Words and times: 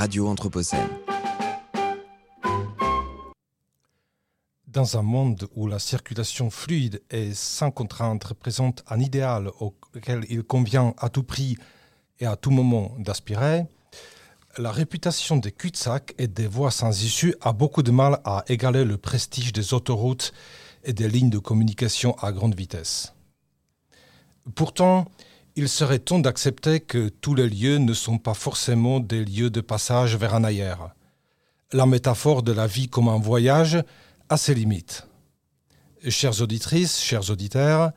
Radio 0.00 0.28
Anthropocène. 0.28 0.88
Dans 4.66 4.96
un 4.96 5.02
monde 5.02 5.46
où 5.54 5.66
la 5.66 5.78
circulation 5.78 6.48
fluide 6.48 7.02
et 7.10 7.34
sans 7.34 7.70
contrainte 7.70 8.24
représente 8.24 8.82
un 8.88 8.98
idéal 8.98 9.50
auquel 9.60 10.24
il 10.30 10.42
convient 10.42 10.94
à 10.96 11.10
tout 11.10 11.22
prix 11.22 11.58
et 12.18 12.24
à 12.24 12.36
tout 12.36 12.50
moment 12.50 12.94
d'aspirer, 12.98 13.66
la 14.56 14.72
réputation 14.72 15.36
des 15.36 15.52
cul-de-sac 15.52 16.14
et 16.16 16.28
des 16.28 16.46
voies 16.46 16.70
sans 16.70 17.02
issue 17.02 17.34
a 17.42 17.52
beaucoup 17.52 17.82
de 17.82 17.90
mal 17.90 18.22
à 18.24 18.42
égaler 18.48 18.86
le 18.86 18.96
prestige 18.96 19.52
des 19.52 19.74
autoroutes 19.74 20.32
et 20.82 20.94
des 20.94 21.10
lignes 21.10 21.28
de 21.28 21.38
communication 21.38 22.16
à 22.20 22.32
grande 22.32 22.54
vitesse. 22.54 23.12
Pourtant, 24.54 25.04
il 25.60 25.68
serait 25.68 25.98
temps 25.98 26.20
d'accepter 26.20 26.80
que 26.80 27.10
tous 27.10 27.34
les 27.34 27.46
lieux 27.46 27.76
ne 27.76 27.92
sont 27.92 28.16
pas 28.16 28.32
forcément 28.32 28.98
des 28.98 29.26
lieux 29.26 29.50
de 29.50 29.60
passage 29.60 30.16
vers 30.16 30.34
un 30.34 30.42
ailleurs. 30.42 30.94
La 31.74 31.84
métaphore 31.84 32.42
de 32.42 32.52
la 32.52 32.66
vie 32.66 32.88
comme 32.88 33.08
un 33.08 33.18
voyage 33.18 33.78
a 34.30 34.38
ses 34.38 34.54
limites. 34.54 35.06
Chères 36.08 36.40
auditrices, 36.40 36.98
chers 36.98 37.28
auditeurs, 37.28 37.90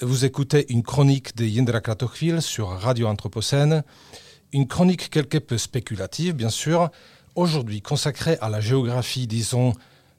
vous 0.00 0.24
écoutez 0.24 0.64
une 0.72 0.82
chronique 0.82 1.36
de 1.36 1.44
Yendra 1.44 1.82
Kratochvil 1.82 2.40
sur 2.40 2.68
Radio 2.68 3.06
Anthropocène, 3.06 3.82
une 4.54 4.66
chronique 4.66 5.10
quelque 5.10 5.36
peu 5.36 5.58
spéculative, 5.58 6.32
bien 6.32 6.48
sûr, 6.48 6.88
aujourd'hui 7.34 7.82
consacrée 7.82 8.38
à 8.40 8.48
la 8.48 8.60
géographie, 8.60 9.26
disons, 9.26 9.74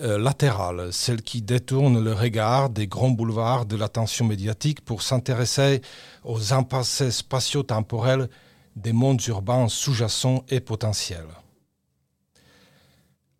euh, 0.00 0.18
latérale, 0.18 0.92
celle 0.92 1.22
qui 1.22 1.40
détourne 1.40 2.02
le 2.02 2.12
regard 2.12 2.70
des 2.70 2.86
grands 2.86 3.10
boulevards 3.10 3.66
de 3.66 3.76
l'attention 3.76 4.26
médiatique 4.26 4.84
pour 4.84 5.02
s'intéresser 5.02 5.80
aux 6.24 6.52
impasses 6.52 7.08
spatio-temporels 7.08 8.28
des 8.74 8.92
mondes 8.92 9.24
urbains 9.26 9.68
sous-jacents 9.68 10.44
et 10.50 10.60
potentiels. 10.60 11.28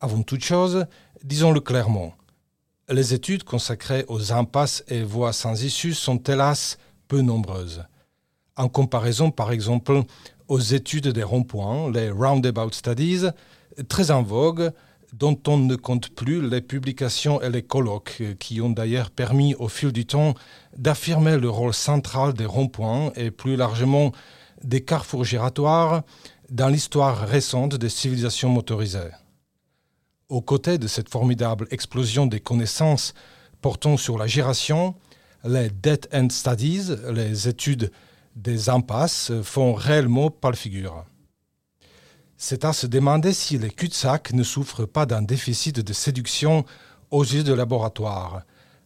Avant 0.01 0.23
toute 0.23 0.45
chose, 0.45 0.87
disons-le 1.25 1.61
clairement, 1.61 2.15
les 2.89 3.13
études 3.13 3.45
consacrées 3.45 4.05
aux 4.09 4.33
impasses 4.33 4.85
et 4.89 5.03
voies 5.03 5.33
sans 5.33 5.63
issue 5.63 5.95
sont 5.95 6.23
hélas 6.23 6.79
peu 7.09 7.21
nombreuses. 7.21 7.85
En 8.57 8.69
comparaison 8.69 9.31
par 9.31 9.53
exemple 9.53 10.03
aux 10.49 10.61
études 10.61 11.09
des 11.09 11.23
ronds-points, 11.23 11.91
les 11.91 12.11
roundabout 12.11 12.73
studies, 12.73 13.27
très 13.89 14.11
en 14.11 14.23
vogue, 14.23 14.73
dont 15.19 15.39
on 15.47 15.57
ne 15.57 15.77
compte 15.77 16.11
plus 16.11 16.47
les 16.47 16.61
publications 16.61 17.41
et 17.41 17.49
les 17.49 17.63
colloques, 17.63 18.23
qui 18.39 18.61
ont 18.61 18.69
d'ailleurs 18.69 19.11
permis 19.11 19.55
au 19.55 19.69
fil 19.69 19.91
du 19.93 20.05
temps 20.05 20.35
d'affirmer 20.77 21.39
le 21.39 21.49
rôle 21.49 21.73
central 21.73 22.35
des 22.35 22.45
ronds-points 22.45 23.13
et 23.17 23.31
plus 23.31 23.57
largement 23.57 24.13
des 24.63 24.83
carrefours 24.83 25.25
giratoires 25.25 26.03
dans 26.51 26.69
l'histoire 26.69 27.27
récente 27.27 27.77
des 27.77 27.89
civilisations 27.89 28.51
motorisées. 28.51 29.13
Aux 30.29 30.43
côtés 30.43 30.77
de 30.77 30.87
cette 30.87 31.09
formidable 31.09 31.67
explosion 31.71 32.27
des 32.27 32.41
connaissances 32.41 33.15
portant 33.63 33.97
sur 33.97 34.19
la 34.19 34.27
giration, 34.27 34.95
les 35.45 35.71
Dead 35.71 36.09
End 36.13 36.29
Studies, 36.31 36.91
les 37.11 37.49
études 37.49 37.91
des 38.35 38.69
impasses, 38.69 39.33
font 39.43 39.73
réellement 39.73 40.31
pas 40.31 40.51
le 40.51 40.57
figure. 40.57 41.07
C'est 42.39 42.65
à 42.65 42.73
se 42.73 42.87
demander 42.87 43.33
si 43.33 43.59
les 43.59 43.71
cul-de-sac 43.71 44.33
ne 44.33 44.43
souffrent 44.43 44.87
pas 44.87 45.07
d'un 45.07 45.23
déficit 45.23 45.81
de 45.81 45.93
séduction 45.93 46.65
aux 47.11 47.25
yeux 47.25 47.45
de 47.45 47.53
laboratoire, 47.53 48.43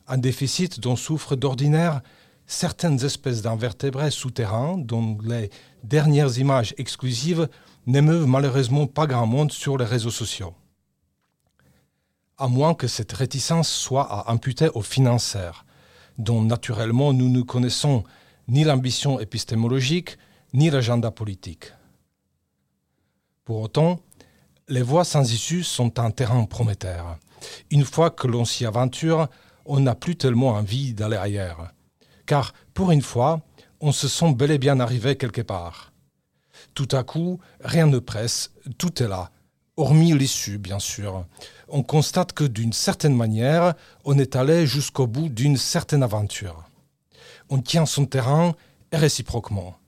un 0.06 0.18
déficit 0.18 0.80
dont 0.80 0.96
souffrent 0.96 1.36
d'ordinaire 1.36 2.00
certaines 2.46 3.04
espèces 3.04 3.42
d'invertébrés 3.42 4.10
souterrains 4.10 4.76
dont 4.78 5.18
les 5.22 5.50
dernières 5.84 6.38
images 6.38 6.74
exclusives 6.78 7.48
n'émeuvent 7.86 8.26
malheureusement 8.26 8.86
pas 8.86 9.06
grand 9.06 9.26
monde 9.26 9.52
sur 9.52 9.76
les 9.78 9.84
réseaux 9.84 10.10
sociaux 10.10 10.54
à 12.40 12.48
moins 12.48 12.74
que 12.74 12.88
cette 12.88 13.12
réticence 13.12 13.70
soit 13.70 14.10
à 14.10 14.32
imputer 14.32 14.70
aux 14.70 14.80
financières, 14.80 15.66
dont 16.16 16.42
naturellement 16.42 17.12
nous 17.12 17.28
ne 17.28 17.42
connaissons 17.42 18.02
ni 18.48 18.64
l'ambition 18.64 19.20
épistémologique 19.20 20.16
ni 20.54 20.70
l'agenda 20.70 21.10
politique. 21.10 21.74
Pour 23.44 23.60
autant, 23.60 24.00
les 24.68 24.82
voies 24.82 25.04
sans 25.04 25.32
issue 25.32 25.64
sont 25.64 25.98
un 25.98 26.10
terrain 26.10 26.44
prometteur. 26.44 27.18
Une 27.70 27.84
fois 27.84 28.10
que 28.10 28.26
l'on 28.26 28.44
s'y 28.44 28.66
aventure, 28.66 29.28
on 29.64 29.80
n'a 29.80 29.94
plus 29.94 30.16
tellement 30.16 30.50
envie 30.50 30.94
d'aller 30.94 31.16
ailleurs. 31.16 31.72
Car, 32.26 32.52
pour 32.74 32.90
une 32.90 33.02
fois, 33.02 33.40
on 33.80 33.92
se 33.92 34.08
sent 34.08 34.34
bel 34.34 34.50
et 34.50 34.58
bien 34.58 34.78
arrivé 34.78 35.16
quelque 35.16 35.40
part. 35.40 35.92
Tout 36.74 36.88
à 36.92 37.02
coup, 37.02 37.40
rien 37.60 37.86
ne 37.86 37.98
presse, 37.98 38.52
tout 38.78 39.02
est 39.02 39.08
là, 39.08 39.30
hormis 39.76 40.12
l'issue, 40.12 40.58
bien 40.58 40.78
sûr. 40.78 41.24
On 41.68 41.82
constate 41.82 42.32
que 42.32 42.44
d'une 42.44 42.72
certaine 42.72 43.16
manière, 43.16 43.74
on 44.04 44.18
est 44.18 44.36
allé 44.36 44.66
jusqu'au 44.66 45.06
bout 45.06 45.28
d'une 45.28 45.56
certaine 45.56 46.02
aventure. 46.02 46.64
On 47.48 47.60
tient 47.60 47.86
son 47.86 48.06
terrain 48.06 48.54
et 48.92 48.96
réciproquement. 48.96 49.79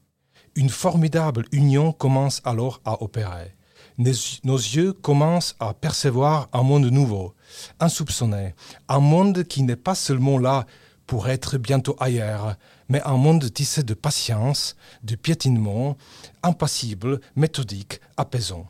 Une 0.54 0.68
formidable 0.68 1.46
union 1.50 1.92
commence 1.92 2.42
alors 2.44 2.80
à 2.84 3.02
opérer. 3.02 3.54
Nos 3.98 4.12
yeux 4.12 4.92
commencent 4.92 5.56
à 5.60 5.72
percevoir 5.72 6.48
un 6.52 6.62
monde 6.62 6.86
nouveau, 6.86 7.34
insoupçonné, 7.80 8.54
un 8.88 9.00
monde 9.00 9.44
qui 9.44 9.62
n'est 9.62 9.76
pas 9.76 9.94
seulement 9.94 10.38
là 10.38 10.66
pour 11.06 11.28
être 11.28 11.58
bientôt 11.58 11.96
ailleurs, 12.00 12.56
mais 12.88 13.02
un 13.02 13.16
monde 13.16 13.52
tissé 13.52 13.82
de 13.82 13.94
patience, 13.94 14.76
de 15.02 15.14
piétinement, 15.14 15.96
impassible, 16.42 17.20
méthodique, 17.34 18.00
apaisant. 18.16 18.66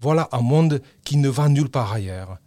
Voilà 0.00 0.28
un 0.32 0.40
monde 0.40 0.80
qui 1.04 1.18
ne 1.18 1.28
va 1.28 1.48
nulle 1.48 1.68
part 1.68 1.92
ailleurs. 1.92 2.38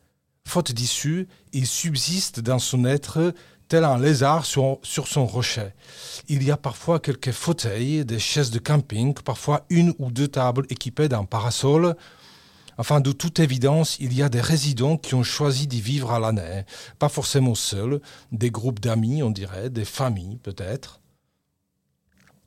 Faute 0.46 0.72
d'issue, 0.72 1.28
il 1.52 1.68
subsiste 1.68 2.40
dans 2.40 2.59
son 2.59 2.86
être 2.86 3.34
tel 3.73 3.85
un 3.85 3.97
lézard 3.97 4.45
sur, 4.45 4.78
son 4.84 5.25
rocher. 5.25 5.69
Il 6.29 6.44
y 6.44 6.51
a 6.51 6.57
parfois 6.57 7.00
quelques 7.00 7.31
fauteuils, 7.31 8.06
des 8.06 8.19
chaises 8.19 8.51
de 8.51 8.59
camping, 8.59 9.16
parfois 9.16 9.66
une 9.72 9.95
ou 9.97 10.11
deux 10.11 10.28
tables 10.28 10.67
équipées 10.69 11.09
d'un 11.09 11.25
parasol. 11.25 11.95
Enfin, 12.78 13.01
de 13.01 13.11
toute 13.11 13.39
évidence, 13.39 13.97
il 14.00 14.13
y 14.13 14.22
a 14.22 14.29
des 14.29 14.41
résidents 14.41 14.97
qui 14.97 15.16
ont 15.16 15.23
choisi 15.23 15.66
d'y 15.66 15.81
vivre 15.81 16.11
à 16.11 16.19
l'année, 16.19 16.66
pas 17.00 17.09
forcément 17.09 17.56
seuls, 17.56 18.00
des 18.31 18.51
groupes 18.51 18.79
d'amis, 18.79 19.23
on 19.23 19.31
dirait, 19.31 19.72
des 19.72 19.85
familles 19.85 20.38
peut-être. 20.44 21.00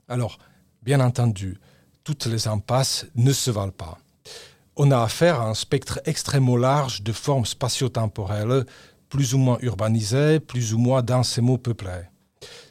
Alors, 0.07 0.39
bien 0.85 1.01
entendu, 1.01 1.59
toutes 2.05 2.27
les 2.27 2.47
impasses 2.47 3.05
ne 3.17 3.33
se 3.33 3.51
valent 3.51 3.73
pas 3.73 3.99
on 4.77 4.91
a 4.91 5.01
affaire 5.01 5.41
à 5.41 5.49
un 5.49 5.55
spectre 5.55 6.01
extrêmement 6.05 6.57
large 6.57 7.03
de 7.03 7.13
formes 7.13 7.47
spatio-temporelles, 7.47 8.67
plus 9.17 9.33
ou 9.33 9.39
moins 9.39 9.57
urbanisées, 9.63 10.41
plus 10.41 10.75
ou 10.75 10.79
moins 10.79 11.01
densément 11.01 11.57
peuplées. 11.57 12.11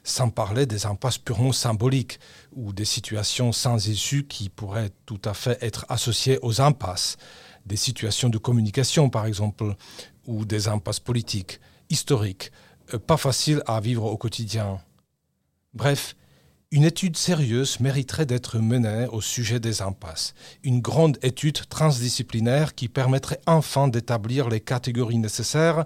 Sans 0.04 0.30
parler 0.30 0.68
des 0.68 0.86
impasses 0.86 1.18
purement 1.18 1.52
symboliques 1.52 2.20
ou 2.56 2.72
des 2.72 2.86
situations 2.86 3.52
sans 3.52 3.88
issue 3.88 4.28
qui 4.28 4.50
pourraient 4.50 4.92
tout 5.08 5.20
à 5.26 5.34
fait 5.34 5.58
être 5.64 5.88
associées 5.90 6.38
aux 6.44 6.62
impasses, 6.62 7.18
des 7.66 7.78
situations 7.78 8.30
de 8.30 8.38
communication 8.38 9.10
par 9.10 9.26
exemple, 9.26 9.76
ou 10.28 10.46
des 10.46 10.68
impasses 10.68 11.00
politiques, 11.00 11.60
historiques, 11.90 12.52
euh, 12.94 13.00
pas 13.00 13.18
faciles 13.18 13.64
à 13.66 13.80
vivre 13.80 14.04
au 14.04 14.18
quotidien. 14.18 14.80
Bref, 15.74 16.16
une 16.70 16.84
étude 16.84 17.18
sérieuse 17.18 17.80
mériterait 17.80 18.28
d'être 18.28 18.60
menée 18.60 19.08
au 19.12 19.20
sujet 19.20 19.60
des 19.60 19.82
impasses, 19.82 20.36
une 20.64 20.80
grande 20.80 21.18
étude 21.24 21.68
transdisciplinaire 21.70 22.76
qui 22.76 22.88
permettrait 22.88 23.42
enfin 23.48 23.88
d'établir 23.88 24.48
les 24.48 24.60
catégories 24.60 25.18
nécessaires 25.18 25.86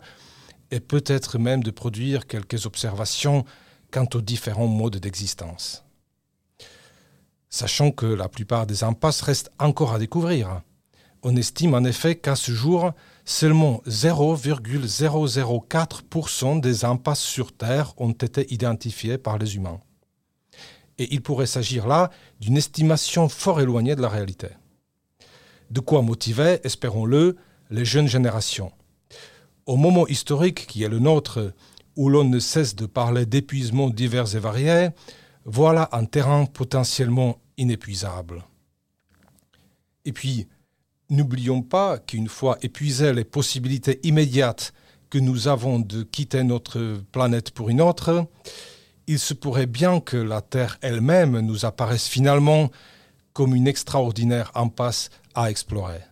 et 0.71 0.79
peut-être 0.79 1.37
même 1.37 1.61
de 1.63 1.71
produire 1.71 2.27
quelques 2.27 2.65
observations 2.65 3.43
quant 3.91 4.07
aux 4.13 4.21
différents 4.21 4.67
modes 4.67 4.97
d'existence. 4.97 5.83
Sachant 7.49 7.91
que 7.91 8.05
la 8.05 8.29
plupart 8.29 8.67
des 8.67 8.83
impasses 8.83 9.21
restent 9.21 9.51
encore 9.57 9.93
à 9.93 9.99
découvrir. 9.99 10.61
On 11.23 11.35
estime 11.35 11.73
en 11.73 11.83
effet 11.83 12.15
qu'à 12.15 12.35
ce 12.35 12.51
jour, 12.51 12.91
seulement 13.25 13.81
0,004% 13.87 16.61
des 16.61 16.85
impasses 16.85 17.23
sur 17.23 17.51
Terre 17.51 17.93
ont 17.97 18.11
été 18.11 18.53
identifiées 18.53 19.17
par 19.17 19.37
les 19.37 19.55
humains 19.55 19.79
et 20.99 21.13
il 21.13 21.21
pourrait 21.21 21.47
s'agir 21.47 21.87
là 21.87 22.11
d'une 22.39 22.57
estimation 22.57 23.29
fort 23.29 23.61
éloignée 23.61 23.95
de 23.95 24.01
la 24.01 24.09
réalité. 24.09 24.49
De 25.71 25.79
quoi 25.79 26.01
motiver, 26.01 26.59
espérons-le, 26.63 27.37
les 27.71 27.85
jeunes 27.85 28.07
générations. 28.07 28.71
Au 29.69 29.77
moment 29.77 30.07
historique 30.07 30.65
qui 30.65 30.81
est 30.81 30.89
le 30.89 30.97
nôtre, 30.97 31.53
où 31.95 32.09
l'on 32.09 32.23
ne 32.23 32.39
cesse 32.39 32.75
de 32.75 32.87
parler 32.87 33.27
d'épuisement 33.27 33.91
divers 33.91 34.35
et 34.35 34.39
variés, 34.39 34.89
voilà 35.45 35.89
un 35.91 36.05
terrain 36.05 36.47
potentiellement 36.47 37.37
inépuisable. 37.55 38.45
Et 40.05 40.11
puis, 40.11 40.47
n'oublions 41.11 41.61
pas 41.61 41.99
qu'une 41.99 42.29
fois 42.29 42.57
épuisées 42.63 43.13
les 43.13 43.23
possibilités 43.23 43.99
immédiates 44.01 44.73
que 45.11 45.19
nous 45.19 45.47
avons 45.47 45.77
de 45.77 46.01
quitter 46.01 46.43
notre 46.43 47.03
planète 47.11 47.51
pour 47.51 47.69
une 47.69 47.81
autre, 47.81 48.25
il 49.05 49.19
se 49.19 49.35
pourrait 49.35 49.67
bien 49.67 49.99
que 49.99 50.17
la 50.17 50.41
Terre 50.41 50.79
elle-même 50.81 51.41
nous 51.41 51.65
apparaisse 51.65 52.07
finalement 52.07 52.71
comme 53.33 53.53
une 53.53 53.67
extraordinaire 53.67 54.51
impasse 54.55 55.11
à 55.35 55.51
explorer. 55.51 56.08